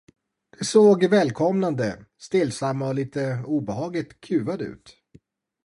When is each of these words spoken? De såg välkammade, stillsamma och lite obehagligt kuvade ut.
De 0.59 0.65
såg 0.65 1.05
välkammade, 1.09 2.05
stillsamma 2.17 2.87
och 2.87 2.95
lite 2.95 3.43
obehagligt 3.47 4.19
kuvade 4.21 4.63
ut. 4.63 4.95